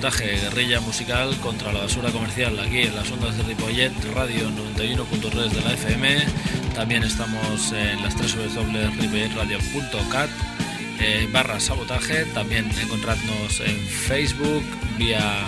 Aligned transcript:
Sabotaje, 0.00 0.40
guerrilla 0.40 0.80
musical 0.80 1.36
contra 1.40 1.74
la 1.74 1.80
basura 1.80 2.10
comercial 2.10 2.58
aquí 2.58 2.84
en 2.84 2.96
las 2.96 3.10
ondas 3.10 3.36
de 3.36 3.42
Ripollet, 3.42 3.92
radio 4.14 4.48
91.3 4.48 5.50
de 5.50 5.60
la 5.60 5.74
FM. 5.74 6.16
También 6.74 7.02
estamos 7.02 7.70
en 7.72 8.02
las 8.02 8.16
tres 8.16 8.34
www.ripolletradio.cat 8.34 10.30
eh, 11.00 11.28
barra 11.30 11.60
sabotaje. 11.60 12.24
También 12.32 12.70
encontradnos 12.80 13.60
en 13.60 13.76
Facebook 13.76 14.64
vía 14.96 15.46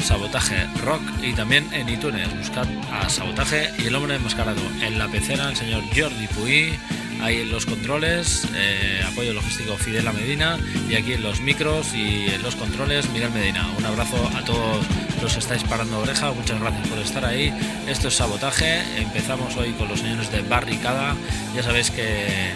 Sabotaje 0.00 0.66
Rock 0.82 1.00
y 1.22 1.32
también 1.32 1.66
en 1.72 1.88
iTunes. 1.88 2.28
Buscad 2.36 2.68
a 2.92 3.08
Sabotaje 3.08 3.70
y 3.78 3.86
el 3.86 3.94
hombre 3.94 4.16
enmascarado. 4.16 4.60
En 4.82 4.98
la 4.98 5.08
pecera 5.08 5.48
el 5.48 5.56
señor 5.56 5.82
Jordi 5.96 6.26
Puy 6.26 6.78
ahí 7.24 7.40
en 7.40 7.50
los 7.50 7.64
controles, 7.64 8.46
eh, 8.54 9.02
apoyo 9.06 9.32
logístico 9.32 9.78
Fidel 9.78 10.04
Medina 10.12 10.58
y 10.90 10.94
aquí 10.94 11.14
en 11.14 11.22
los 11.22 11.40
micros 11.40 11.94
y 11.94 12.26
en 12.26 12.42
los 12.42 12.54
controles 12.54 13.08
Miguel 13.10 13.30
Medina. 13.30 13.66
Un 13.78 13.86
abrazo 13.86 14.30
a 14.36 14.44
todos 14.44 14.84
los 15.22 15.32
que 15.32 15.38
estáis 15.38 15.64
parando 15.64 16.00
oreja, 16.00 16.32
muchas 16.32 16.60
gracias 16.60 16.86
por 16.86 16.98
estar 16.98 17.24
ahí. 17.24 17.50
Esto 17.88 18.08
es 18.08 18.14
Sabotaje, 18.14 18.82
empezamos 18.98 19.56
hoy 19.56 19.72
con 19.72 19.88
los 19.88 20.00
señores 20.00 20.30
de 20.30 20.42
Barricada, 20.42 21.16
ya 21.54 21.62
sabéis 21.62 21.90
que 21.90 22.52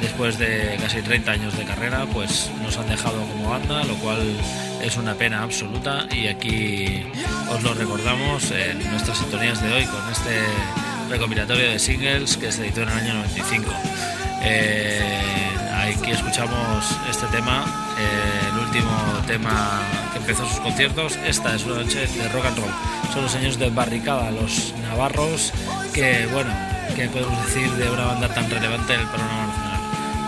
después 0.00 0.38
de 0.38 0.76
casi 0.80 1.02
30 1.02 1.30
años 1.32 1.58
de 1.58 1.64
carrera 1.64 2.06
pues 2.12 2.48
nos 2.62 2.76
han 2.76 2.88
dejado 2.88 3.26
como 3.26 3.50
banda, 3.50 3.82
lo 3.84 3.96
cual 3.96 4.20
es 4.82 4.96
una 4.96 5.14
pena 5.14 5.42
absoluta 5.42 6.06
y 6.12 6.28
aquí 6.28 7.04
os 7.50 7.62
lo 7.64 7.74
recordamos 7.74 8.52
en 8.52 8.78
nuestras 8.88 9.18
sintonías 9.18 9.60
de 9.60 9.72
hoy 9.72 9.84
con 9.86 10.08
este 10.10 10.40
recopilatorio 11.08 11.70
de 11.70 11.78
singles 11.78 12.36
que 12.36 12.50
se 12.50 12.62
editó 12.62 12.82
en 12.82 12.88
el 12.88 12.98
año 12.98 13.14
95. 13.14 14.11
Eh, 14.44 15.54
aquí 15.70 16.10
escuchamos 16.10 16.98
este 17.08 17.26
tema, 17.26 17.64
eh, 17.98 18.48
el 18.52 18.58
último 18.58 18.90
tema 19.26 19.82
que 20.12 20.18
empezó 20.18 20.46
sus 20.46 20.58
conciertos. 20.60 21.16
Esta 21.24 21.54
es 21.54 21.64
una 21.64 21.76
noche 21.76 22.06
de 22.06 22.28
rock 22.30 22.46
and 22.46 22.58
roll. 22.58 22.70
Son 23.12 23.22
los 23.22 23.32
señores 23.32 23.58
de 23.58 23.70
Barricada, 23.70 24.30
los 24.30 24.74
navarros, 24.82 25.52
que 25.94 26.26
bueno, 26.32 26.52
que 26.96 27.08
podemos 27.08 27.46
decir 27.46 27.70
de 27.72 27.88
una 27.90 28.06
banda 28.06 28.28
tan 28.28 28.50
relevante 28.50 28.94
en 28.94 29.00
el 29.00 29.06
panorama 29.06 29.46
nacional. 29.46 29.80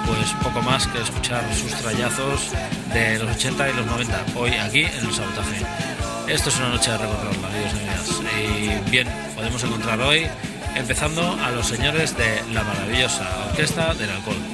Pues 0.07 0.31
poco 0.43 0.63
más 0.63 0.87
que 0.87 1.01
escuchar 1.01 1.43
sus 1.55 1.73
trayazos 1.73 2.51
de 2.93 3.19
los 3.19 3.37
80 3.37 3.71
y 3.71 3.73
los 3.73 3.87
90, 3.87 4.25
hoy 4.37 4.53
aquí 4.53 4.85
en 4.85 5.07
el 5.07 5.13
sabotaje. 5.13 5.65
Esto 6.29 6.51
es 6.51 6.57
una 6.59 6.69
noche 6.69 6.91
de 6.93 6.99
rock 6.99 7.11
and 7.11 7.25
roll, 7.25 7.45
amigos 7.47 7.73
y 7.75 7.79
amigas. 7.79 8.85
Y 8.87 8.91
bien, 8.91 9.09
podemos 9.35 9.63
encontrar 9.65 10.01
hoy 10.01 10.27
empezando 10.75 11.37
a 11.43 11.51
los 11.51 11.67
señores 11.67 12.17
de 12.17 12.43
la 12.53 12.63
maravillosa 12.65 13.25
Orquesta 13.55 13.95
del 13.95 14.11
Alcohol. 14.11 14.54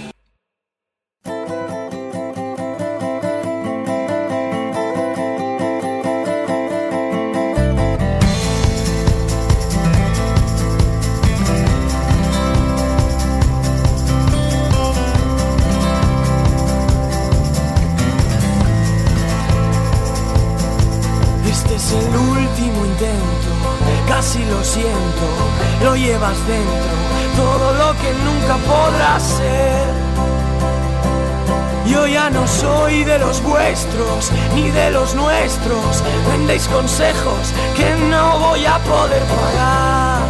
Ni 34.55 34.71
de 34.71 34.91
los 34.91 35.15
nuestros, 35.15 36.03
vendéis 36.31 36.67
consejos 36.69 37.53
que 37.77 37.95
no 38.09 38.39
voy 38.39 38.65
a 38.67 38.79
poder 38.79 39.23
pagar. 39.25 40.23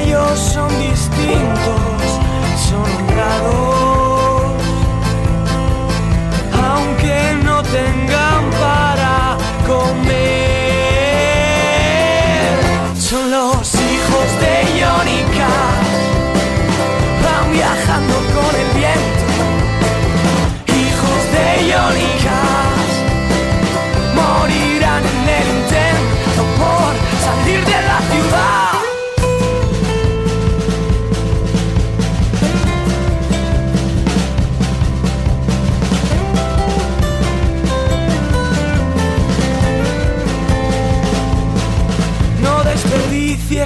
Ellos 0.00 0.38
son 0.38 0.68
distintos, 0.78 1.80
son 2.68 2.84
honrados, 2.84 4.62
aunque 6.52 7.36
no 7.44 7.62
tengan 7.62 8.50
para 8.60 8.85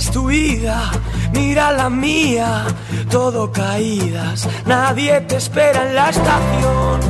es 0.00 0.10
tu 0.10 0.28
vida, 0.28 0.90
mira 1.34 1.72
la 1.72 1.90
mía, 1.90 2.64
todo 3.10 3.52
caídas, 3.52 4.48
nadie 4.64 5.20
te 5.28 5.36
espera 5.36 5.86
en 5.86 5.94
la 5.94 6.08
estación. 6.08 7.00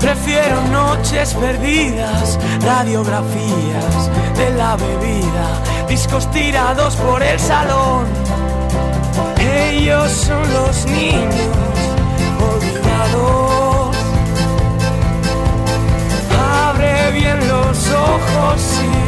Prefiero 0.00 0.56
noches 0.72 1.34
perdidas, 1.34 2.38
radiografías 2.64 3.94
de 4.38 4.50
la 4.56 4.76
bebida, 4.76 5.46
discos 5.86 6.30
tirados 6.30 6.96
por 6.96 7.22
el 7.22 7.38
salón. 7.38 8.06
Ellos 9.38 10.10
son 10.10 10.42
los 10.54 10.86
niños 10.86 11.34
olvidados. 12.54 13.96
Abre 16.68 17.10
bien 17.12 17.38
los 17.48 17.76
ojos 17.90 18.62
y 18.82 18.99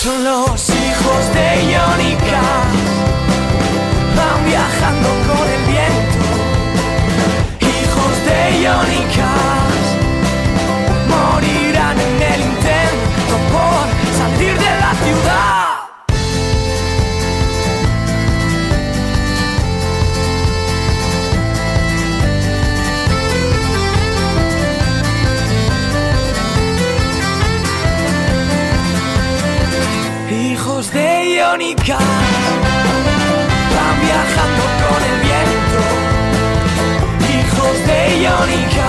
Son 0.00 0.22
los 0.22 0.68
hijos 0.70 1.34
de 1.34 1.72
Iónica, 1.72 2.40
van 4.16 4.44
viajando 4.46 5.08
con 5.26 5.44
el 5.56 5.62
viento. 5.66 6.24
Hijos 7.58 8.14
de 8.24 8.38
Iónica, 8.60 9.27
van 31.76 32.00
viajando 34.00 34.64
con 34.82 35.00
el 35.04 35.18
viento. 35.20 35.80
Hijos 37.28 37.76
de 37.86 37.98
Iónica 38.22 38.88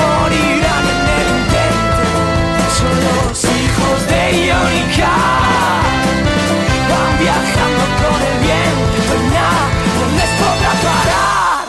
morirán 0.00 0.84
en 0.94 1.04
el 1.16 1.26
intento. 1.36 2.04
Son 2.78 2.96
los 3.04 3.44
hijos 3.44 3.98
de 4.08 4.22
Iónica 4.46 5.12
van 6.88 7.12
viajando 7.18 7.84
con 8.00 8.18
el 8.22 8.36
viento. 8.40 9.12
Y 9.12 9.28
nada 9.34 9.64
no 9.98 10.06
les 10.16 10.30
podrá 10.40 10.72
parar. 10.82 11.64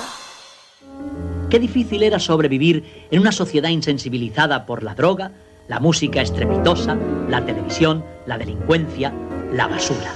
Qué 1.50 1.60
difícil 1.60 2.04
era 2.04 2.20
sobrevivir 2.20 3.08
en 3.12 3.20
una 3.20 3.34
sociedad 3.34 3.70
insensibilizada 3.70 4.66
por 4.66 4.84
la 4.84 4.96
droga, 4.96 5.32
la 5.68 5.80
música 5.80 6.22
estrepitosa, 6.22 6.96
la 7.30 7.46
televisión, 7.46 8.04
la 8.26 8.38
delincuencia, 8.38 9.14
la 9.52 9.68
basura. 9.68 10.12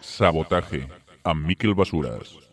Sabotaje 0.00 0.86
amb 1.24 1.46
Miquel 1.46 1.74
Basures. 1.74 2.49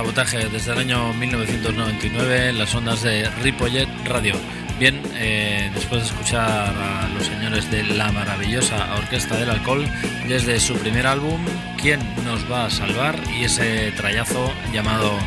Sabotaje 0.00 0.48
desde 0.48 0.72
el 0.72 0.78
año 0.78 1.12
1999 1.12 2.48
en 2.48 2.58
las 2.58 2.74
ondas 2.74 3.02
de 3.02 3.28
Ripollet 3.42 3.86
Radio. 4.06 4.32
Bien, 4.78 4.98
eh, 5.16 5.70
después 5.74 6.00
de 6.00 6.08
escuchar 6.08 6.74
a 6.74 7.06
los 7.08 7.26
señores 7.26 7.70
de 7.70 7.82
la 7.82 8.10
maravillosa 8.10 8.94
Orquesta 8.96 9.36
del 9.36 9.50
Alcohol 9.50 9.86
desde 10.26 10.58
su 10.58 10.72
primer 10.78 11.06
álbum, 11.06 11.44
¿Quién 11.76 12.00
nos 12.24 12.50
va 12.50 12.64
a 12.64 12.70
salvar? 12.70 13.14
Y 13.38 13.44
ese 13.44 13.92
trayazo 13.92 14.50
llamado 14.72 15.18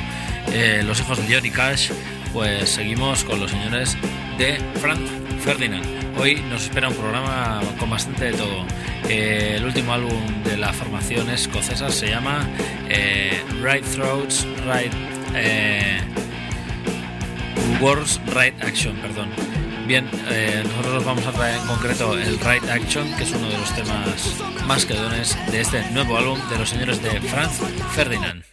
eh, 0.51 0.81
Los 0.83 0.99
hijos 1.01 1.19
de 1.19 1.35
Johnny 1.35 1.51
Cash, 1.51 1.91
pues 2.33 2.71
seguimos 2.71 3.24
con 3.24 3.39
los 3.39 3.51
señores 3.51 3.95
de 4.38 4.57
Frank 4.81 5.00
Ferdinand. 5.39 5.85
Hoy 6.19 6.35
nos 6.50 6.63
espera 6.63 6.89
un 6.89 6.95
programa 6.95 7.62
con 7.80 7.89
bastante 7.89 8.25
de 8.25 8.33
todo. 8.33 8.65
Eh, 9.07 9.53
el 9.57 9.65
último 9.65 9.94
álbum 9.94 10.44
de 10.44 10.57
la 10.57 10.74
formación 10.74 11.30
escocesa 11.30 11.89
se 11.89 12.09
llama 12.09 12.47
eh, 12.89 13.39
Right 13.62 13.85
Throats, 13.85 14.47
Right 14.65 14.91
eh, 15.35 16.01
Words, 17.80 18.19
Right 18.28 18.61
Action, 18.63 18.95
perdón. 18.97 19.30
Bien, 19.87 20.09
nosotros 20.63 21.04
vamos 21.04 21.28
a 21.28 21.33
traer 21.33 21.59
en 21.59 21.68
concreto 21.68 22.18
el 22.18 22.40
Right 22.40 22.63
Action, 22.69 23.13
que 23.16 23.23
es 23.23 23.31
uno 23.31 23.49
de 23.49 23.57
los 23.57 23.75
temas 23.75 24.37
más 24.66 24.85
quedones 24.85 25.37
de 25.52 25.61
este 25.61 25.83
nuevo 25.92 26.18
álbum 26.18 26.40
de 26.49 26.57
los 26.57 26.69
señores 26.69 27.04
de 27.04 27.19
Franz 27.21 27.59
Ferdinand. 27.94 28.53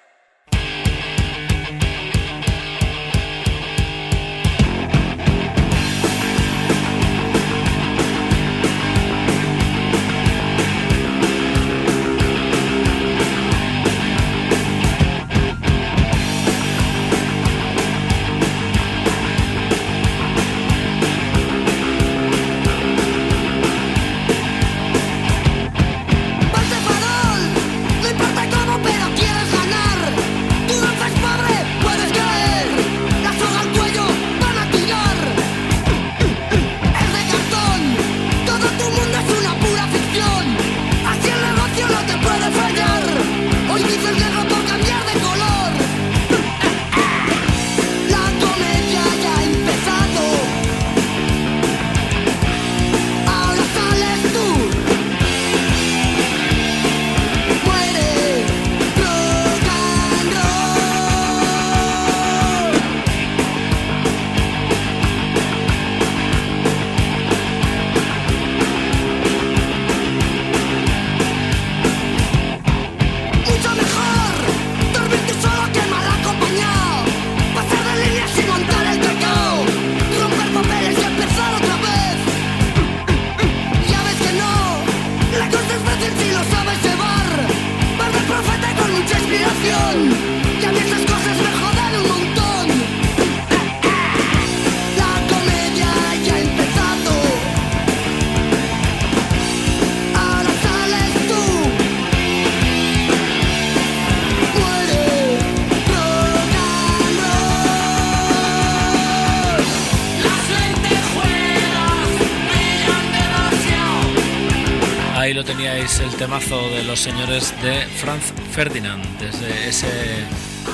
Temazo 116.21 116.69
de 116.69 116.83
los 116.83 116.99
señores 116.99 117.51
de 117.63 117.81
Franz 117.97 118.31
Ferdinand, 118.51 119.03
desde 119.17 119.67
ese 119.67 119.87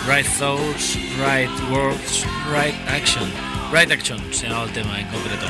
Right 0.05 0.27
Thoughts, 0.37 0.97
Right 1.23 1.49
Words, 1.71 2.25
Right 2.51 2.75
Action. 2.89 3.23
Right 3.71 3.89
Action 3.89 4.19
se 4.33 4.47
llamaba 4.47 4.65
el 4.65 4.73
tema 4.73 4.99
en 4.99 5.07
concreto. 5.07 5.45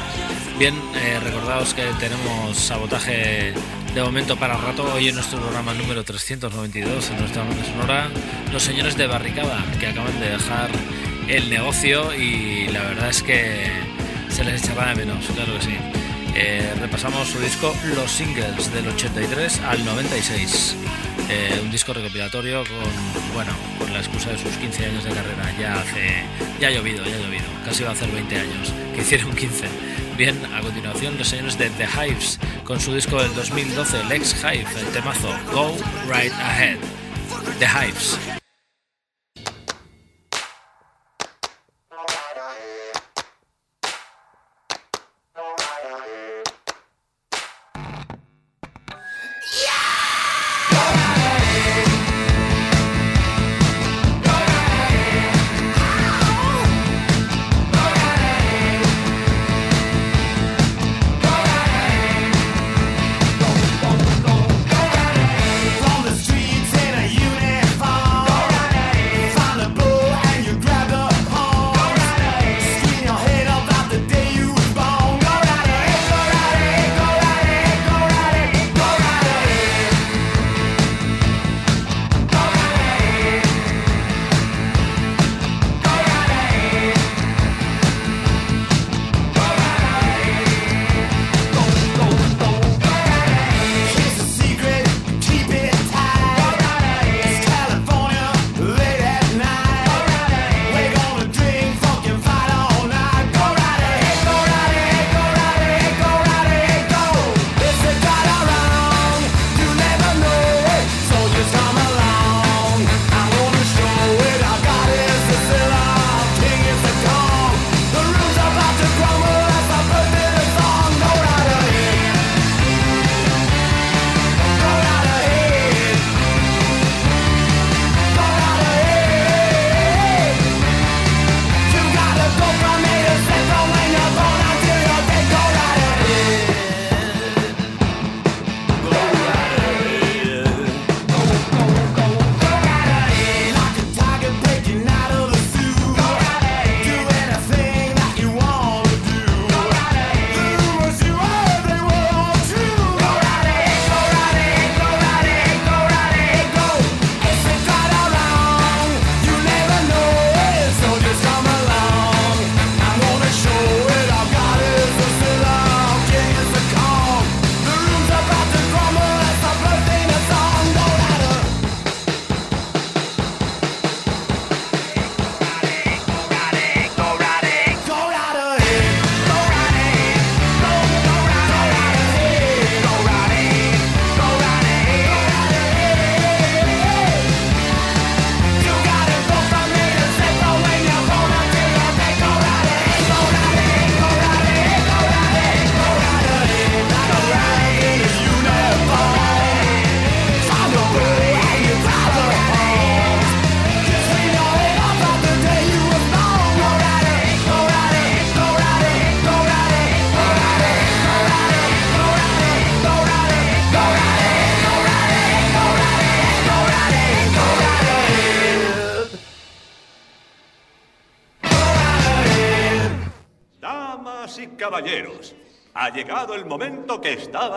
Bien, 0.60 0.75
eh, 0.98 1.20
recordaos 1.24 1.74
que 1.74 1.82
tenemos 2.00 2.56
sabotaje 2.56 3.54
de 3.96 4.04
momento 4.04 4.38
para 4.38 4.56
rato. 4.58 4.84
Hoy 4.94 5.08
en 5.08 5.16
nuestro 5.16 5.39
programa 5.39 5.74
número 5.74 6.04
392, 6.04 7.10
en 7.10 7.20
nuestra 7.20 7.44
banda 7.44 7.66
sonora, 7.66 8.10
los 8.54 8.62
señores 8.62 8.96
de 8.98 9.08
Barricada, 9.08 9.66
que 9.80 9.88
acaban 9.88 10.20
de 10.20 10.30
dejar 10.30 10.70
el 11.27 11.50
negocio 11.50 12.13
y 12.13 12.68
la 12.68 12.84
verdad 12.84 13.10
es 13.10 13.24
que 13.24 13.72
se 14.30 14.44
les 14.44 14.63
echará 14.63 14.89
de 14.89 15.06
menos, 15.06 15.25
claro 15.25 15.58
que 15.58 15.66
sí. 15.66 15.87
Eh, 16.39 16.72
repasamos 16.79 17.29
su 17.29 17.39
disco 17.39 17.75
Los 17.96 18.12
Singles 18.12 18.72
del 18.72 18.88
83 18.89 19.60
al 19.62 19.84
96. 19.84 20.75
Eh, 21.29 21.60
un 21.63 21.72
disco 21.72 21.94
recopilatorio 21.94 22.63
con, 22.63 23.34
bueno, 23.34 23.51
con 23.79 23.91
la 23.91 24.00
excusa 24.00 24.29
de 24.29 24.38
sus 24.38 24.56
15 24.58 24.86
años 24.86 25.03
de 25.03 25.10
carrera. 25.13 25.51
Ya 25.60 25.79
hace, 25.79 26.25
ya 26.60 26.67
ha 26.67 26.72
llovido, 26.72 27.03
ya 27.03 27.15
ha 27.15 27.20
llovido. 27.20 27.46
Casi 27.65 27.84
va 27.84 27.89
a 27.89 27.94
hacer 27.94 28.12
20 28.12 28.38
años, 28.38 28.72
que 28.94 29.01
hicieron 29.01 29.36
15. 29.36 29.65
Bien, 30.15 30.38
a 30.53 30.62
continuación 30.62 31.17
los 31.17 31.27
señores 31.27 31.58
de 31.58 31.72
The 31.72 31.86
Hives 31.86 32.39
con 32.63 32.79
su 32.79 32.94
disco 32.94 33.20
del 33.20 33.34
2012, 33.34 34.03
Lex 34.03 34.36
Hive, 34.44 34.67
el 34.79 34.88
temazo 34.94 35.29
Go 35.51 35.75
Right 36.08 36.34
Ahead. 36.34 36.77
The 37.58 37.65
Hives. 37.65 38.37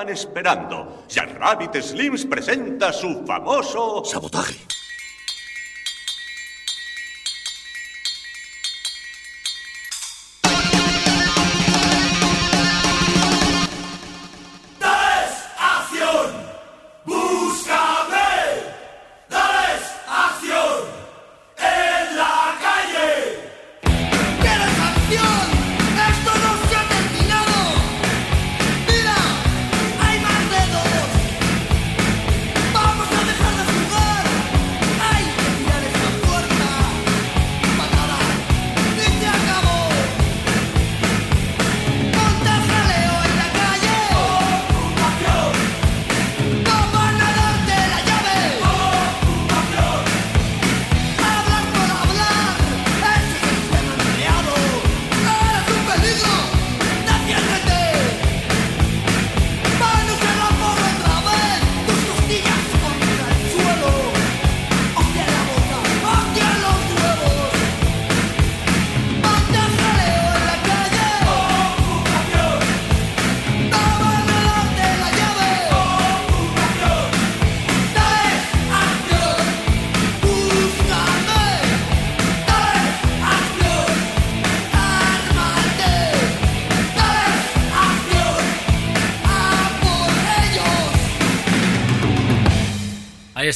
Estaban 0.01 0.09
esperando. 0.09 1.05
Jack 1.09 1.39
Rabbit 1.39 1.83
Slims 1.83 2.25
presenta 2.25 2.93
su 2.93 3.25
famoso... 3.27 4.03
Sabotaje. 4.05 4.80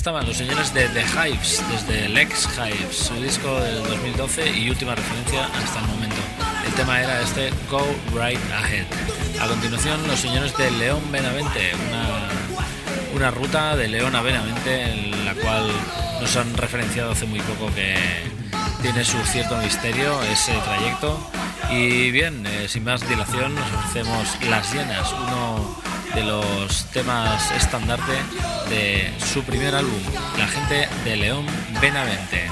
Estaban 0.04 0.26
los 0.26 0.36
señores 0.36 0.74
de 0.74 0.86
The 0.88 1.00
Hives, 1.00 1.64
desde 1.70 2.10
Lex 2.10 2.46
Hives, 2.58 2.94
su 2.94 3.14
disco 3.22 3.58
del 3.58 3.82
2012 3.84 4.50
y 4.50 4.68
última 4.68 4.94
referencia 4.94 5.46
hasta 5.46 5.80
el 5.80 5.86
momento. 5.86 6.16
El 6.66 6.74
tema 6.74 7.00
era 7.00 7.22
este 7.22 7.50
Go 7.70 7.82
Right 8.12 8.38
Ahead. 8.52 8.84
A 9.40 9.48
continuación, 9.48 10.06
los 10.06 10.20
señores 10.20 10.54
de 10.58 10.70
León 10.72 11.00
Benavente, 11.10 11.72
una, 11.88 12.28
una 13.14 13.30
ruta 13.30 13.76
de 13.76 13.88
León 13.88 14.14
a 14.14 14.20
Benavente 14.20 14.92
en 14.92 15.24
la 15.24 15.32
cual 15.36 15.70
nos 16.20 16.36
han 16.36 16.54
referenciado 16.54 17.12
hace 17.12 17.24
muy 17.24 17.40
poco 17.40 17.74
que 17.74 17.96
tiene 18.82 19.06
su 19.06 19.16
cierto 19.24 19.56
misterio 19.56 20.22
ese 20.24 20.52
trayecto. 20.52 21.18
Y 21.70 22.10
bien, 22.10 22.44
eh, 22.46 22.66
sin 22.68 22.84
más 22.84 23.08
dilación, 23.08 23.54
nos 23.54 23.72
ofrecemos 23.72 24.36
Las 24.50 24.70
Llenas, 24.70 25.10
uno 25.14 25.83
de 26.14 26.22
los 26.22 26.84
temas 26.92 27.50
estandarte 27.52 28.12
de 28.68 29.12
su 29.18 29.42
primer 29.42 29.74
álbum, 29.74 30.00
La 30.38 30.46
gente 30.46 30.88
de 31.04 31.16
León 31.16 31.44
Benavente. 31.80 32.48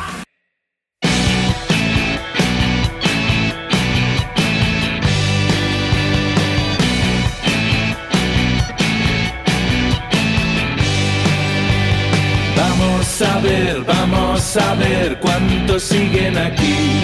Vamos 12.57 13.23
a 13.23 13.39
ver, 13.39 13.81
vamos 13.83 14.57
a 14.57 14.75
ver 14.75 15.21
cuántos 15.21 15.85
siguen 15.85 16.37
aquí. 16.37 17.01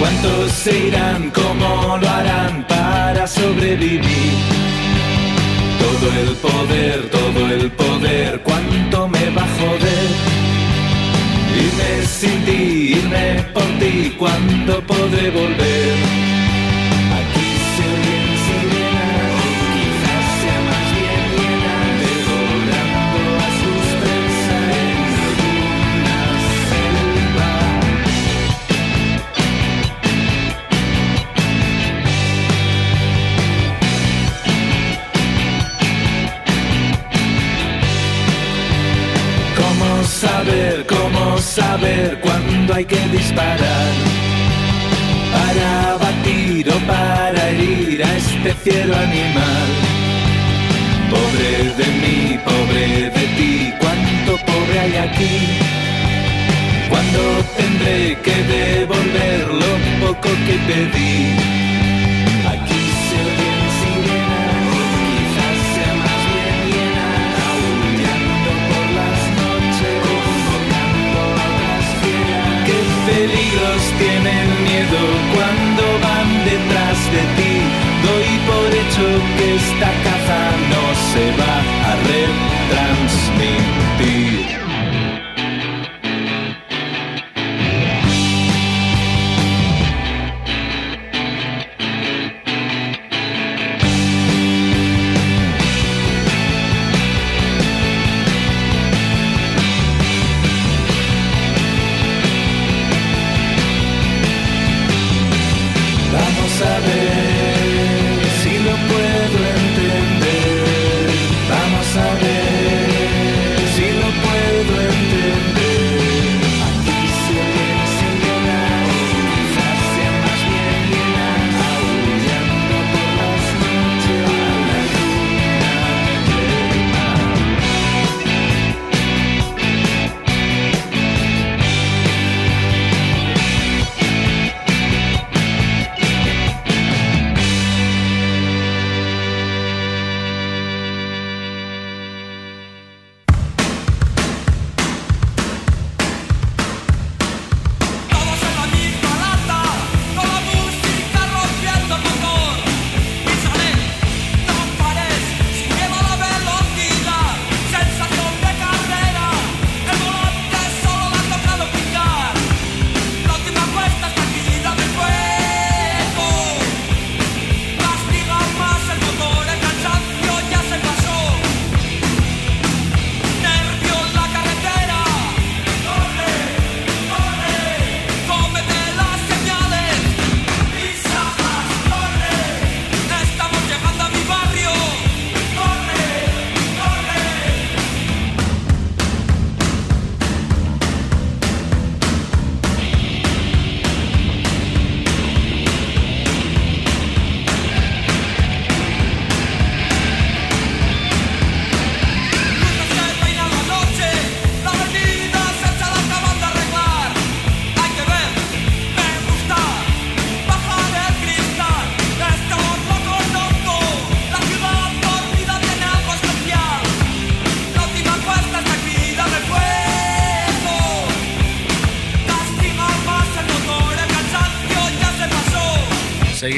Cuántos 0.00 0.52
se 0.52 0.86
irán, 0.88 1.30
cómo 1.30 1.98
lo 1.98 2.08
harán 2.08 2.66
para 2.66 3.26
sobrevivir. 3.26 4.69
Todo 6.00 6.12
el 6.12 6.34
poder, 6.36 7.10
todo 7.10 7.50
el 7.50 7.70
poder, 7.72 8.40
cuánto 8.42 9.06
me 9.06 9.30
va 9.36 9.42
a 9.42 9.48
joder. 9.58 10.08
Irme 11.58 12.06
sin 12.06 12.44
ti, 12.46 12.94
irme 12.96 13.44
por 13.52 13.64
ti, 13.78 14.14
cuándo 14.18 14.80
podré 14.86 15.30
volver. 15.30 16.09
Saber 41.50 42.20
cuándo 42.20 42.74
hay 42.74 42.84
que 42.84 43.00
disparar? 43.08 43.92
Para 45.32 45.96
batir 45.96 46.68
o 46.70 46.78
para 46.86 47.48
herir 47.50 48.04
a 48.04 48.16
este 48.16 48.54
fiero 48.62 48.94
animal. 48.94 49.68
Pobre 51.10 51.52
de 51.80 51.88
mí, 52.02 52.38
pobre 52.44 53.10
de 53.16 53.24
ti, 53.36 53.72
cuánto 53.80 54.32
pobre 54.46 54.78
hay 54.78 54.96
aquí. 55.08 55.36
Cuando 56.88 57.20
tendré 57.56 58.16
que 58.24 58.36
devolver 58.54 59.40
lo 59.62 60.06
poco 60.06 60.28
que 60.46 60.56
te 60.68 60.80
peligros 73.60 73.82
tienen 73.98 74.62
miedo 74.64 74.98
cuando 75.34 75.82
van 76.02 76.44
detrás 76.44 76.98
de 77.12 77.22
ti? 77.36 77.54
Doy 78.02 78.28
por 78.46 78.74
hecho 78.74 79.06
que 79.36 79.54
esta 79.56 79.90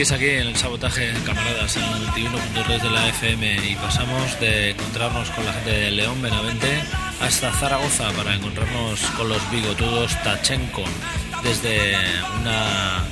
Seguís 0.03 0.19
aquí 0.19 0.31
en 0.31 0.49
el 0.49 0.57
sabotaje, 0.57 1.13
camaradas, 1.25 1.77
en 1.77 1.85
el 1.85 2.09
91.3 2.09 2.83
de 2.83 2.91
la 2.91 3.09
FM 3.11 3.71
y 3.71 3.77
pasamos 3.77 4.41
de 4.41 4.71
encontrarnos 4.71 5.31
con 5.31 5.45
la 5.45 5.53
gente 5.53 5.71
de 5.71 5.91
León 5.93 6.21
Benavente 6.21 6.83
hasta 7.21 7.53
Zaragoza 7.53 8.11
para 8.11 8.35
encontrarnos 8.35 9.01
con 9.17 9.29
los 9.29 9.49
bigotudos 9.53 10.21
Tachenko 10.25 10.83
desde 11.45 11.95
una, 12.41 13.05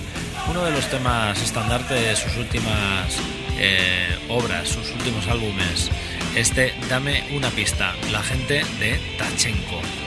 uno 0.51 0.65
de 0.65 0.73
los 0.73 0.85
temas 0.91 1.41
estandarte 1.41 1.95
de 1.95 2.17
sus 2.17 2.37
últimas 2.37 3.17
eh, 3.57 4.19
obras, 4.29 4.69
sus 4.69 4.91
últimos 4.91 5.29
álbumes. 5.29 5.93
Este 6.35 6.75
Dame 6.89 7.23
una 7.31 7.51
pista, 7.51 7.95
la 8.11 8.21
gente 8.21 8.65
de 8.81 8.99
Tachenko. 9.17 10.00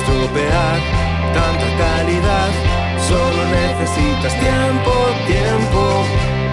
Estropear 0.00 0.76
tanta 1.34 1.68
calidad, 1.82 2.50
solo 3.08 3.40
necesitas 3.60 4.32
tiempo, 4.40 4.92
tiempo. 5.26 5.82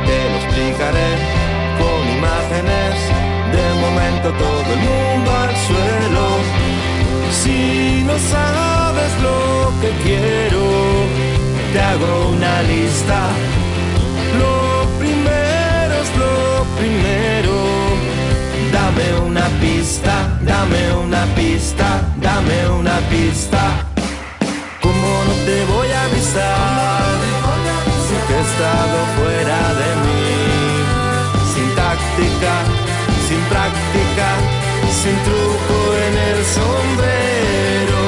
Te 0.08 0.18
lo 0.30 0.36
explicaré 0.42 1.10
con 1.80 2.00
imágenes. 2.18 2.96
De 3.56 3.66
momento 3.84 4.28
todo 4.46 4.70
el 4.76 4.82
mundo 4.90 5.32
al 5.44 5.56
suelo. 5.68 6.26
Si 7.42 8.04
no 8.04 8.18
sabes 8.34 9.12
lo 9.26 9.72
que 9.82 9.90
quiero, 10.04 10.64
te 11.74 11.80
hago 11.80 12.30
una 12.36 12.62
lista. 12.64 13.20
Lo 14.42 15.00
primero 15.00 15.94
es 16.04 16.10
lo 16.18 16.66
primero. 16.80 17.87
Dame 18.98 19.20
una 19.20 19.46
pista, 19.62 20.40
dame 20.42 20.92
una 20.94 21.24
pista, 21.36 22.02
dame 22.20 22.68
una 22.68 22.98
pista. 23.12 23.86
¿Cómo 24.82 25.10
no 25.28 25.34
te 25.46 25.66
voy 25.66 25.92
a 25.92 26.04
avisar? 26.06 27.06
Si 28.06 28.16
que 28.28 28.34
he 28.34 28.42
estado 28.42 28.98
fuera 29.18 29.62
de 29.82 29.90
mí, 30.04 30.26
sin 31.54 31.70
táctica, 31.76 32.54
sin 33.28 33.42
práctica, 33.54 34.28
sin 35.02 35.16
truco 35.28 35.78
en 36.08 36.14
el 36.30 36.40
sombrero. 36.58 38.02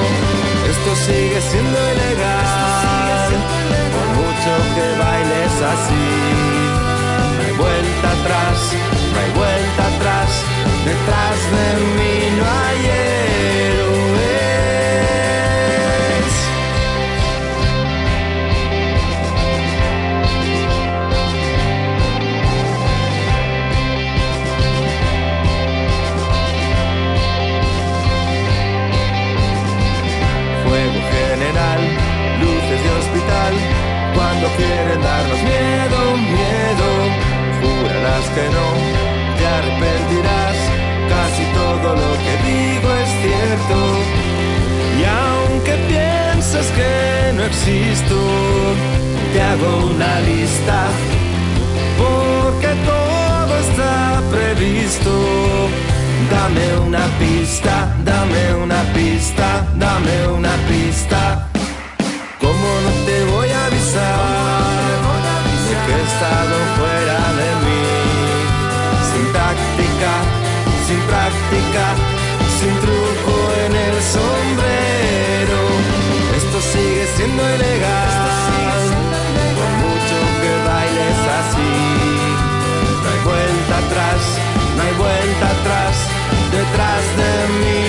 Esto 0.74 0.92
sigue 1.06 1.40
siendo 1.52 1.78
ilegal, 1.94 3.30
por 3.94 4.08
mucho 4.18 4.52
que 4.74 4.86
bailes 4.98 5.56
así. 5.74 6.10
No 7.36 7.42
hay 7.46 7.54
vuelta 7.64 8.08
atrás, 8.18 8.58
no 9.14 9.20
hay 9.20 9.32
vuelta 9.38 9.82
atrás, 9.96 10.49
detrás 10.86 11.40
de 11.52 11.68
mí 11.98 12.16
no 12.38 12.44
hay 12.46 12.80
héroes. 12.86 14.00
Fuego 30.64 31.00
general, 31.18 31.82
luces 32.42 32.80
de 32.84 32.90
hospital, 33.00 33.54
cuando 34.16 34.46
quieren 34.58 35.00
darnos 35.02 35.42
miedo, 35.44 36.00
miedo, 36.38 36.88
jurarás 37.62 38.26
que 38.36 38.46
no, 38.56 38.68
te 39.38 39.46
arrepentirás, 39.48 39.89
pienses 46.52 46.72
que 46.72 47.34
no 47.36 47.44
existo, 47.44 48.16
te 49.34 49.42
hago 49.42 49.86
una 49.88 50.20
lista, 50.22 50.88
porque 51.98 52.68
todo 52.86 53.58
está 53.60 54.22
previsto. 54.32 55.12
Dame 56.32 56.88
una 56.88 57.06
pista, 57.20 57.96
dame 58.04 58.54
una 58.64 58.82
pista, 58.94 59.68
dame 59.76 60.28
una 60.28 60.56
pista. 60.68 61.48
¿Cómo 62.40 62.70
no 62.86 62.92
te 63.06 63.24
voy 63.26 63.50
a 63.50 63.66
avisar? 63.66 64.20
De 65.68 65.76
que 65.86 65.94
he 65.94 66.04
estado 66.12 66.56
fuera 66.78 67.20
de 67.42 67.50
mí, 67.66 67.86
sin 69.10 69.26
táctica, 69.34 70.14
sin 70.88 71.00
práctica, 71.12 71.89
siendo 77.40 77.56
ilegal, 77.56 78.82
por 79.56 79.72
mucho 79.84 80.18
que 80.42 80.52
bailes 80.68 81.20
así. 81.40 81.74
No 83.04 83.10
hay 83.10 83.22
vuelta 83.24 83.78
atrás, 83.78 84.22
no 84.76 84.84
hay 84.84 84.94
vuelta 84.94 85.46
atrás, 85.58 85.96
detrás 86.52 87.04
de 87.18 87.32
mí 87.60 87.89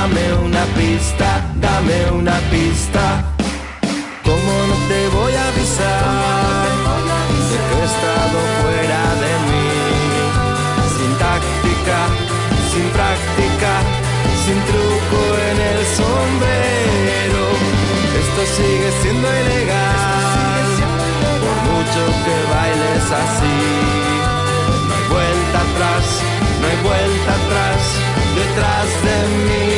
dame 0.00 0.32
una 0.46 0.64
pista, 0.80 1.28
dame 1.56 1.98
una 2.20 2.36
pista. 2.54 3.04
¿Cómo 4.28 4.52
no 4.70 4.76
te 4.90 5.00
voy 5.16 5.32
a 5.42 5.44
avisar? 5.52 6.64
De 7.50 7.56
que 7.66 7.76
he 7.76 7.86
estado 7.92 8.38
fuera 8.60 9.02
de 9.24 9.32
mí, 9.48 9.68
sin 10.94 11.12
táctica, 11.24 11.98
sin 12.70 12.86
práctica, 12.96 13.72
sin 14.42 14.58
truco 14.70 15.20
en 15.48 15.56
el 15.70 15.80
sombrero. 16.00 17.44
Esto 18.22 18.42
sigue 18.56 18.90
siendo 19.02 19.28
ilegal, 19.42 20.66
por 21.42 21.56
mucho 21.70 22.02
que 22.24 22.36
bailes 22.54 23.06
así. 23.22 23.58
No 24.88 24.92
hay 24.96 25.06
vuelta 25.16 25.58
atrás, 25.68 26.04
no 26.60 26.64
hay 26.70 26.78
vuelta 26.88 27.30
atrás, 27.40 27.80
detrás 28.40 28.88
de 29.06 29.16
mí 29.46 29.69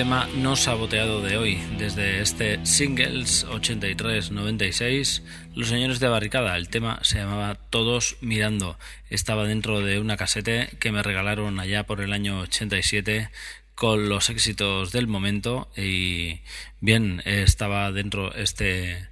tema 0.00 0.26
no 0.34 0.56
saboteado 0.56 1.20
de 1.20 1.36
hoy. 1.36 1.58
Desde 1.76 2.22
este 2.22 2.64
Singles 2.64 3.46
83-96, 3.48 5.22
los 5.54 5.68
señores 5.68 6.00
de 6.00 6.08
Barricada, 6.08 6.56
el 6.56 6.70
tema 6.70 7.00
se 7.02 7.18
llamaba 7.18 7.56
Todos 7.68 8.16
Mirando. 8.22 8.78
Estaba 9.10 9.44
dentro 9.44 9.82
de 9.82 9.98
una 9.98 10.16
casete 10.16 10.70
que 10.80 10.90
me 10.90 11.02
regalaron 11.02 11.60
allá 11.60 11.84
por 11.84 12.00
el 12.00 12.14
año 12.14 12.40
87 12.40 13.28
con 13.74 14.08
los 14.08 14.30
éxitos 14.30 14.90
del 14.90 15.06
momento 15.06 15.70
y 15.76 16.40
bien, 16.80 17.20
estaba 17.26 17.92
dentro 17.92 18.34
este, 18.34 19.06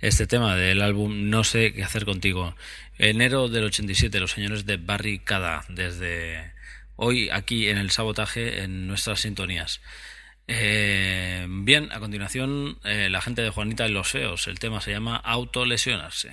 este 0.00 0.26
tema 0.26 0.56
del 0.56 0.82
álbum 0.82 1.30
No 1.30 1.44
sé 1.44 1.72
qué 1.72 1.84
hacer 1.84 2.04
contigo. 2.04 2.56
Enero 2.98 3.46
del 3.48 3.66
87, 3.66 4.18
los 4.18 4.32
señores 4.32 4.66
de 4.66 4.78
Barricada, 4.78 5.64
desde 5.68 6.54
hoy 6.96 7.30
aquí 7.30 7.68
en 7.68 7.78
el 7.78 7.92
sabotaje 7.92 8.64
en 8.64 8.88
nuestras 8.88 9.20
sintonías. 9.20 9.80
Eh, 10.46 11.46
bien, 11.48 11.90
a 11.92 12.00
continuación, 12.00 12.78
eh, 12.84 13.08
la 13.10 13.20
gente 13.22 13.42
de 13.42 13.50
Juanita 13.50 13.86
y 13.86 13.92
los 13.92 14.10
SEOs. 14.10 14.46
El 14.48 14.58
tema 14.58 14.80
se 14.80 14.92
llama 14.92 15.16
Autolesionarse. 15.16 16.32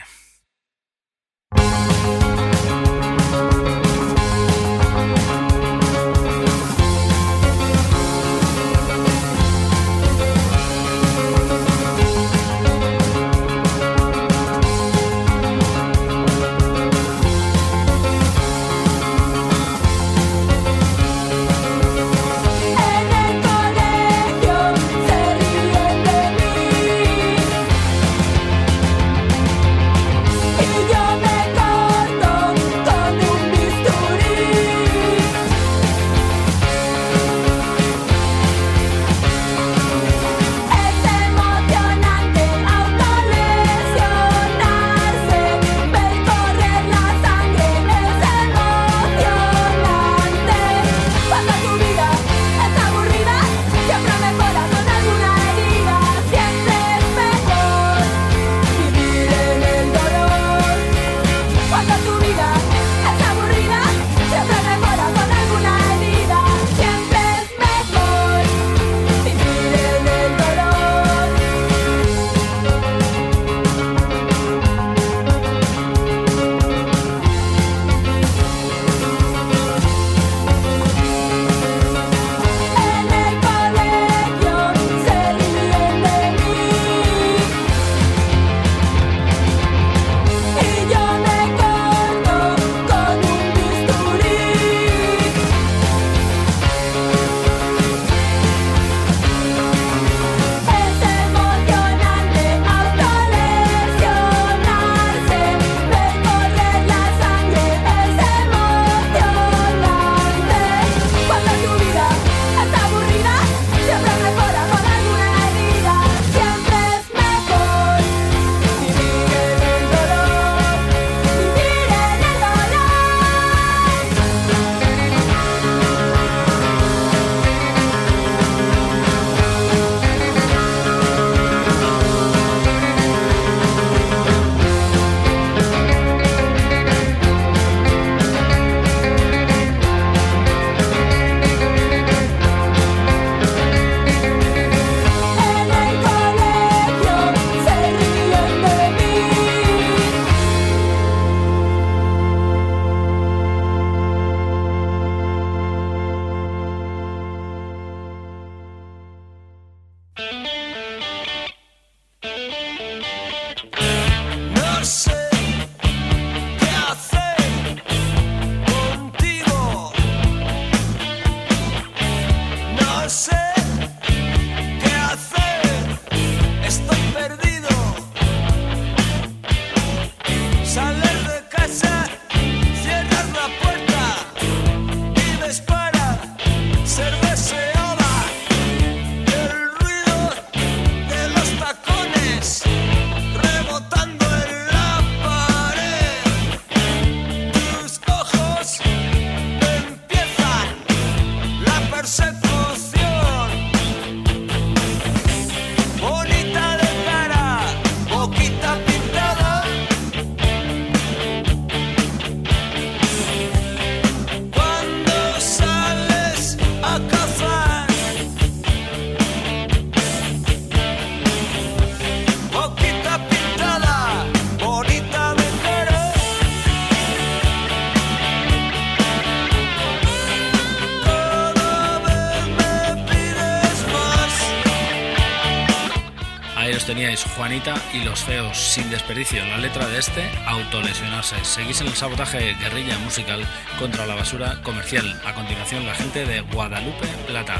Juanita 237.36 237.74
y 237.94 238.04
los 238.04 238.20
feos 238.24 238.58
sin 238.58 238.90
desperdicio. 238.92 239.44
La 239.46 239.58
letra 239.58 239.88
de 239.88 239.98
este, 239.98 240.22
autolesionarse. 240.46 241.36
Seguís 241.44 241.82
en 241.82 241.88
el 241.88 241.96
sabotaje 241.96 242.54
guerrilla 242.54 242.98
musical 243.00 243.44
contra 243.80 244.06
la 244.06 244.14
basura 244.14 244.62
comercial. 244.62 245.20
A 245.26 245.34
continuación, 245.34 245.88
la 245.88 245.96
gente 245.96 246.26
de 246.26 246.42
Guadalupe 246.42 247.08
Plata. 247.26 247.60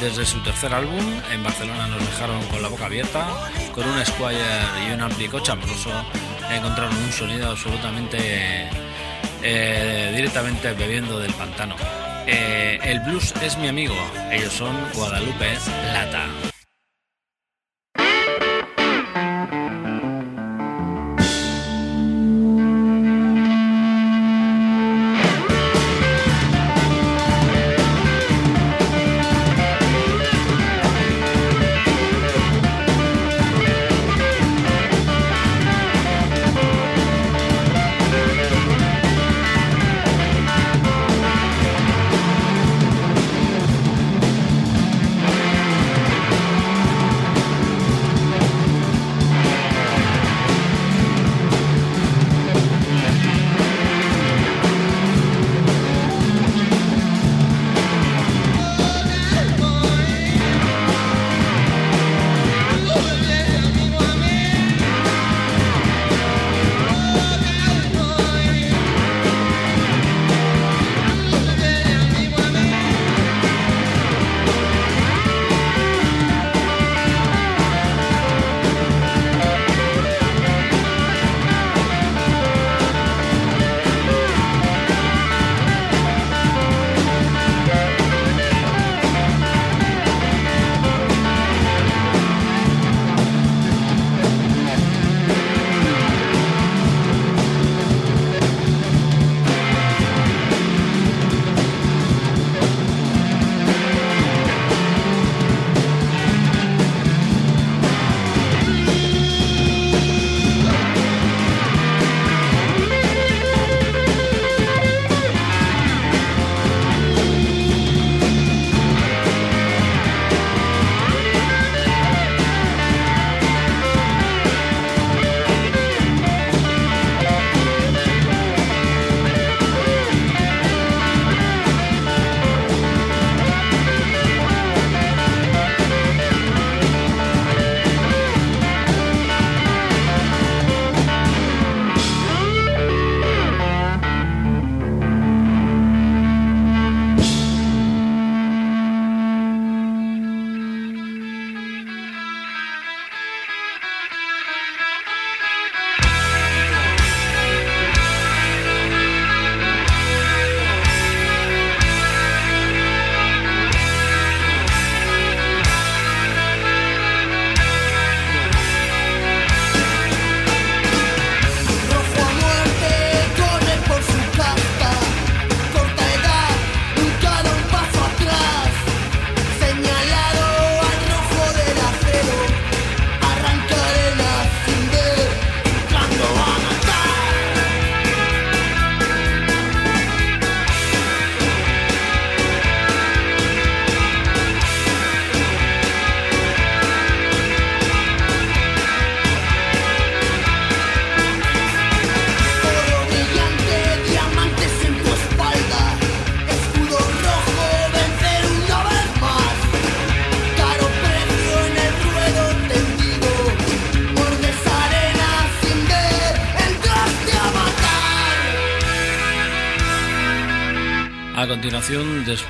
Desde 0.00 0.26
su 0.26 0.42
tercer 0.42 0.74
álbum, 0.74 1.04
en 1.32 1.42
Barcelona 1.42 1.86
nos 1.86 2.00
dejaron 2.00 2.42
con 2.46 2.62
la 2.62 2.68
boca 2.68 2.86
abierta, 2.86 3.28
con 3.72 3.88
un 3.88 4.04
Squire 4.04 4.38
y 4.88 4.92
un 4.92 5.02
ampli 5.02 5.30
chambroso, 5.40 5.90
encontraron 6.50 6.96
un 6.96 7.12
sonido 7.12 7.50
absolutamente 7.50 8.68
eh, 9.42 10.12
directamente 10.16 10.72
bebiendo 10.72 11.20
del 11.20 11.32
pantano. 11.34 11.76
Eh, 12.26 12.80
el 12.82 13.00
blues 13.00 13.32
es 13.40 13.56
mi 13.56 13.68
amigo. 13.68 13.94
Ellos 14.32 14.52
son 14.52 14.76
Guadalupe 14.94 15.56
Plata. 15.92 16.49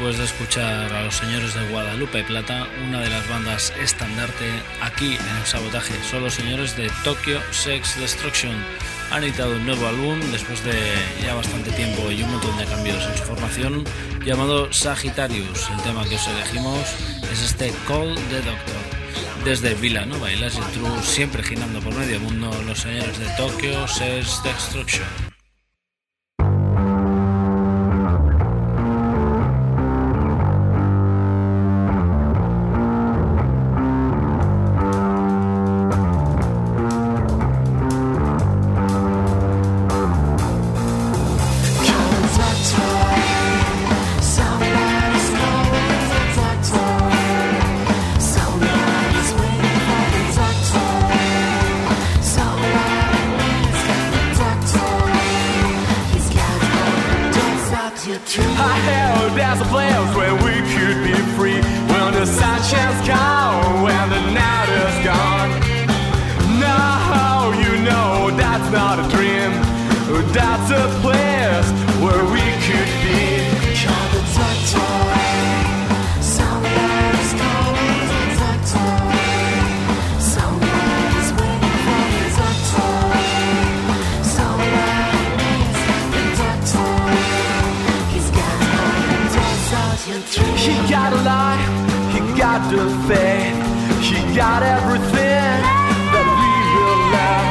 Después 0.00 0.16
de 0.16 0.24
escuchar 0.24 0.90
a 0.94 1.04
los 1.04 1.14
señores 1.14 1.52
de 1.52 1.68
Guadalupe 1.68 2.24
Plata, 2.24 2.66
una 2.88 3.02
de 3.02 3.10
las 3.10 3.28
bandas 3.28 3.70
estandarte 3.82 4.46
aquí 4.80 5.14
en 5.14 5.36
el 5.36 5.44
sabotaje 5.44 5.92
son 6.10 6.22
los 6.22 6.32
señores 6.32 6.74
de 6.74 6.90
Tokyo 7.04 7.38
Sex 7.50 8.00
Destruction. 8.00 8.54
Han 9.10 9.24
editado 9.24 9.56
un 9.56 9.66
nuevo 9.66 9.86
álbum 9.86 10.18
después 10.32 10.64
de 10.64 10.72
ya 11.22 11.34
bastante 11.34 11.70
tiempo 11.72 12.10
y 12.10 12.22
un 12.22 12.30
montón 12.30 12.56
de 12.56 12.64
cambios 12.64 13.04
en 13.04 13.18
su 13.18 13.24
formación, 13.24 13.84
llamado 14.24 14.72
Sagittarius. 14.72 15.68
El 15.68 15.82
tema 15.82 16.08
que 16.08 16.14
os 16.14 16.26
elegimos 16.28 16.80
es 17.30 17.42
este 17.42 17.70
Call 17.86 18.14
the 18.30 18.36
Doctor. 18.36 19.44
Desde 19.44 19.74
Villanova 19.74 20.32
y 20.32 20.36
True, 20.38 21.02
siempre 21.02 21.42
girando 21.42 21.78
por 21.80 21.94
medio 21.94 22.18
mundo, 22.20 22.50
los 22.66 22.78
señores 22.78 23.18
de 23.18 23.26
Tokyo 23.36 23.86
Sex 23.86 24.42
Destruction. 24.44 25.29
Faith. 93.08 93.56
He 94.00 94.18
got 94.34 94.62
everything 94.62 95.58
that 96.12 96.26
we 96.38 96.52
will 96.74 97.02
love. 97.12 97.48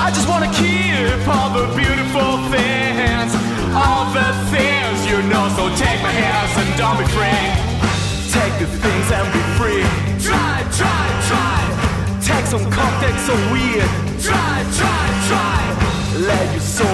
I 0.00 0.08
just 0.16 0.28
wanna 0.28 0.50
keep 0.52 1.20
all 1.28 1.50
the 1.52 1.66
beautiful 1.76 2.40
things, 2.48 3.30
all 3.74 4.08
the 4.12 4.30
things 4.54 4.96
you 5.10 5.18
know. 5.28 5.48
So 5.56 5.68
take 5.76 6.00
my 6.00 6.14
hands 6.14 6.52
and 6.56 6.68
don't 6.80 6.98
be 6.98 7.04
afraid. 7.04 7.52
Take 8.32 8.54
the 8.62 8.66
things 8.66 9.08
and 9.12 9.26
be 9.32 9.42
free. 9.58 9.84
Try, 10.22 10.56
try, 10.78 11.04
try. 11.28 11.60
Take 12.20 12.46
some 12.46 12.64
context 12.70 13.26
so 13.26 13.34
weird. 13.52 13.90
Try, 14.20 14.54
try, 14.78 15.02
try. 15.28 15.60
Let 16.28 16.44
your 16.52 16.66
soul 16.76 16.93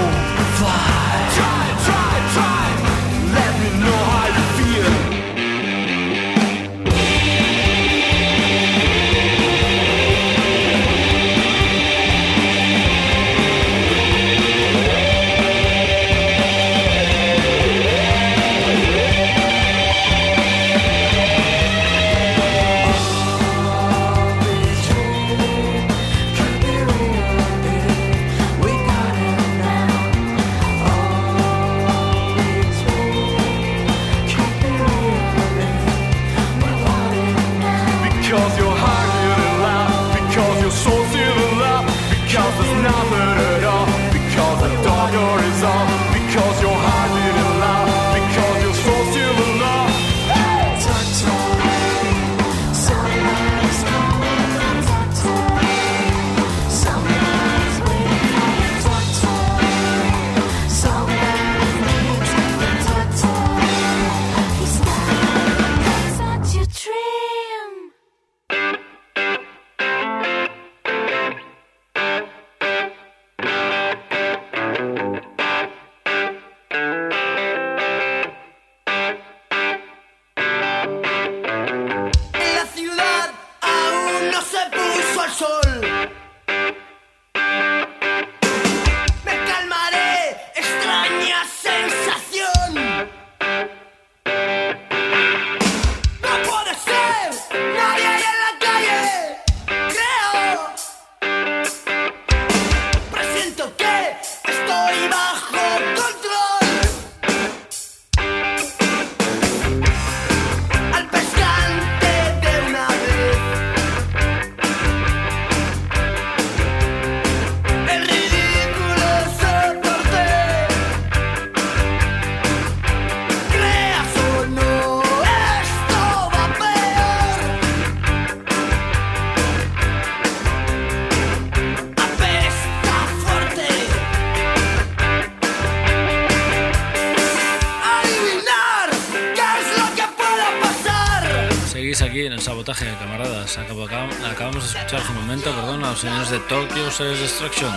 aquí 142.03 142.25
en 142.25 142.33
el 142.33 142.41
sabotaje, 142.41 142.87
camaradas. 142.99 143.59
Acabamos 143.59 144.63
de 144.63 144.79
escuchar 144.79 145.01
hace 145.01 145.13
un 145.13 145.21
momento, 145.21 145.51
perdón, 145.55 145.85
a 145.85 145.91
los 145.91 146.01
señores 146.01 146.31
de 146.31 146.39
Tokyo 146.41 146.91
Series 146.91 147.21
Destruction 147.21 147.73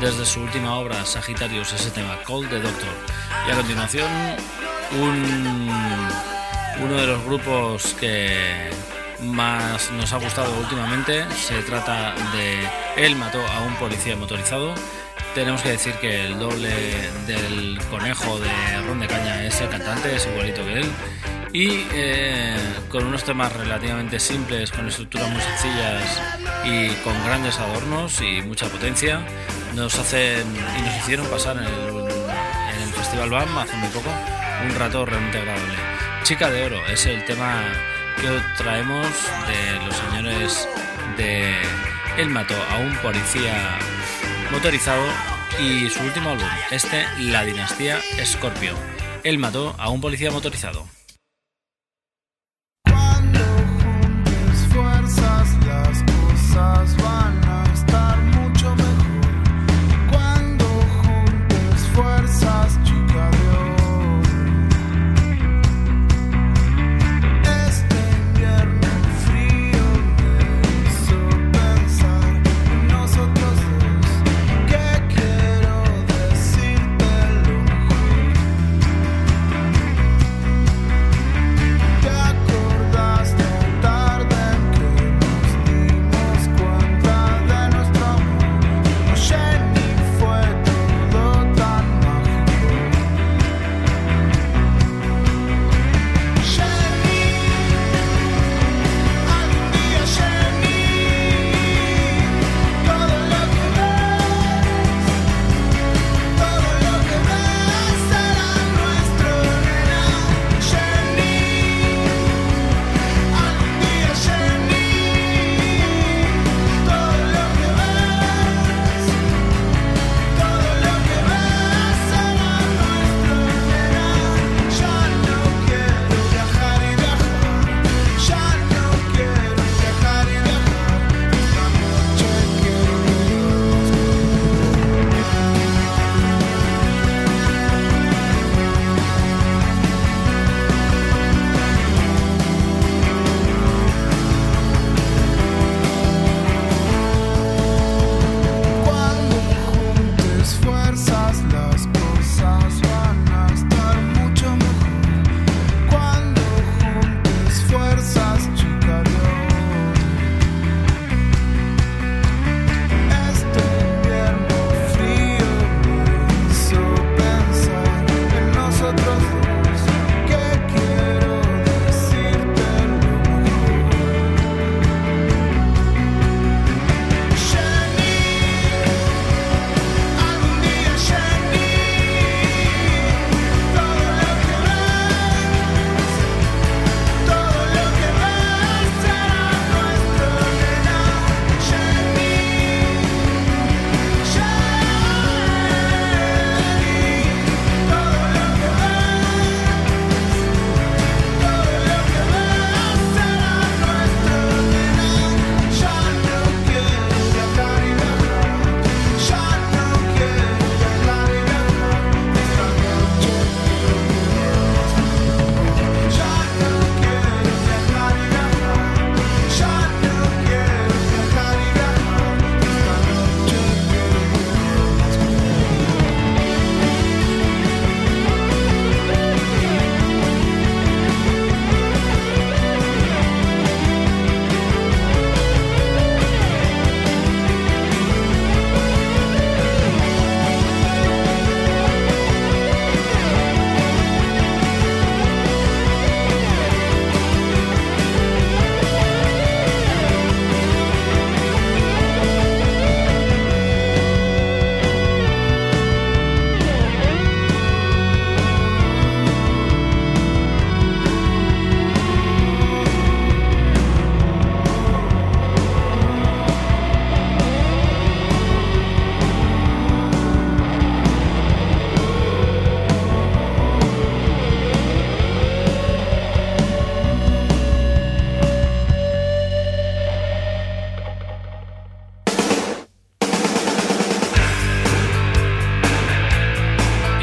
desde 0.00 0.24
su 0.24 0.40
última 0.40 0.76
obra, 0.76 1.04
Sagitarius, 1.04 1.72
ese 1.72 1.90
tema, 1.90 2.18
Call 2.26 2.48
the 2.48 2.58
Doctor. 2.60 2.88
Y 3.46 3.50
a 3.50 3.54
continuación, 3.54 4.10
un, 5.00 5.70
uno 6.82 6.94
de 6.94 7.06
los 7.06 7.24
grupos 7.24 7.94
que 8.00 8.70
más 9.20 9.90
nos 9.92 10.12
ha 10.12 10.16
gustado 10.16 10.52
últimamente 10.58 11.24
se 11.36 11.62
trata 11.62 12.14
de 12.32 12.68
Él 12.96 13.14
mató 13.16 13.38
a 13.46 13.60
un 13.60 13.74
policía 13.76 14.16
motorizado. 14.16 14.74
Tenemos 15.34 15.62
que 15.62 15.70
decir 15.70 15.94
que 15.94 16.26
el 16.26 16.38
doble 16.38 16.70
del 17.26 17.78
conejo 17.90 18.38
de 18.40 18.50
Ron 18.86 19.00
de 19.00 19.06
Caña 19.06 19.44
es 19.44 19.60
el 19.60 19.68
cantante, 19.68 20.16
es 20.16 20.26
igualito 20.26 20.64
que 20.64 20.80
él. 20.80 20.86
Y 21.52 21.84
eh, 21.92 22.56
con 22.88 23.04
unos 23.06 23.24
temas 23.24 23.52
relativamente 23.52 24.18
simples, 24.18 24.70
con 24.70 24.88
estructuras 24.88 25.30
muy 25.30 25.40
sencillas 25.42 26.22
y 26.64 26.88
con 27.04 27.12
grandes 27.24 27.58
adornos 27.58 28.20
y 28.22 28.40
mucha 28.42 28.68
potencia, 28.68 29.26
nos 29.74 29.98
hacen 29.98 30.46
y 30.78 30.82
nos 30.82 30.96
hicieron 30.96 31.26
pasar 31.26 31.58
en 31.58 31.64
el, 31.64 32.82
el 32.82 32.92
Festival 32.94 33.30
BAM 33.30 33.58
hace 33.58 33.76
muy 33.76 33.88
poco 33.88 34.10
un 34.64 34.74
rato 34.76 35.04
realmente 35.04 35.38
agradable. 35.38 35.74
Chica 36.22 36.50
de 36.50 36.64
Oro 36.64 36.86
es 36.86 37.04
el 37.06 37.24
tema 37.24 37.62
que 38.20 38.28
traemos 38.56 39.06
de 39.46 39.84
los 39.84 39.96
señores 39.96 40.68
de 41.16 41.56
Él 42.16 42.30
mató 42.30 42.54
a 42.70 42.78
un 42.78 42.96
policía 42.98 43.78
motorizado 44.50 45.02
y 45.60 45.88
su 45.90 46.02
último 46.02 46.30
álbum, 46.30 46.46
este 46.70 47.04
La 47.18 47.44
Dinastía 47.44 48.00
Scorpio. 48.24 48.74
Él 49.24 49.38
mató 49.38 49.74
a 49.78 49.90
un 49.90 50.00
policía 50.00 50.30
motorizado. 50.30 50.86
Cosas 56.62 57.01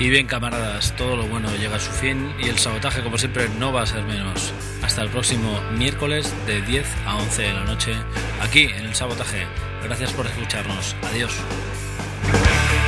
Y 0.10 0.12
bien, 0.12 0.26
camaradas, 0.26 0.96
todo 0.96 1.16
lo 1.16 1.28
bueno 1.28 1.56
llega 1.58 1.76
a 1.76 1.80
su 1.80 1.92
fin 1.92 2.34
y 2.40 2.50
el 2.50 2.58
sabotaje, 2.58 3.04
como 3.04 3.20
siempre, 3.20 3.48
no 3.60 3.72
va 3.72 3.84
a 3.84 3.86
ser 3.86 4.02
menos. 4.06 4.52
Hasta 4.82 5.04
el 5.04 5.10
próximo 5.10 5.62
miércoles 5.78 6.34
de 6.48 6.64
10 6.64 6.88
a 7.06 7.18
11 7.18 7.42
de 7.44 7.54
la 7.54 7.64
noche, 7.66 7.94
aquí 8.42 8.64
en 8.64 8.88
el 8.88 8.96
sabotaje. 8.96 9.46
Gracias 9.84 10.12
por 10.14 10.26
escucharnos. 10.26 10.96
Adiós. 11.12 11.32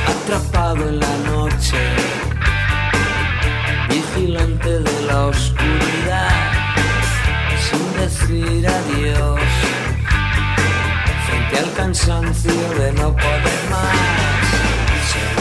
atrapado 0.04 0.88
en 0.88 0.98
la 0.98 1.16
noche, 1.18 1.78
vigilante 3.88 4.80
de 4.80 5.02
la 5.02 5.26
oscuridad, 5.26 6.52
sin 7.70 8.00
decir 8.00 8.66
adiós, 8.66 9.40
frente 11.28 11.58
al 11.60 11.72
cansancio 11.74 12.70
de 12.80 12.92
no 12.94 13.14
poder 13.14 13.60
más, 13.70 14.21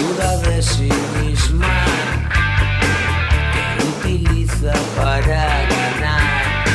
segura 0.01 0.37
de 0.37 0.61
sí 0.63 0.89
misma, 1.21 1.67
que 3.53 3.63
utiliza 3.93 4.73
para 4.97 5.43
ganar, 5.73 6.65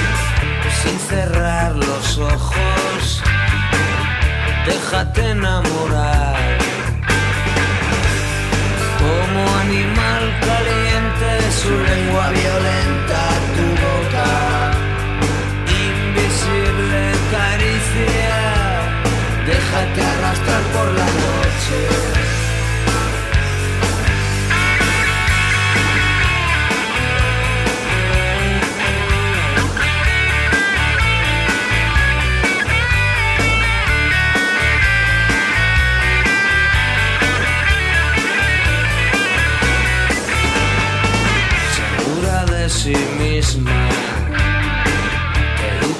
sin 0.80 0.98
cerrar 0.98 1.74
los 1.74 2.18
ojos, 2.18 3.22
déjate 4.64 5.30
enamorar. 5.30 6.36
Como 9.00 9.40
animal 9.66 10.24
caliente, 10.48 11.28
su 11.60 11.70
lengua 11.70 12.30
violenta, 12.30 12.95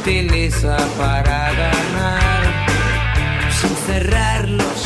utiliza 0.07 0.77
para 0.97 1.53
ganar, 1.53 2.67
sin 3.51 3.77
cerrar 3.87 4.49
los 4.49 4.86